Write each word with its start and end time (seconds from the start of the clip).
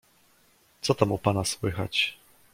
"Co 0.81 0.93
tam 0.95 1.11
u 1.11 1.17
pana 1.17 1.43
słychać?" 1.45 2.17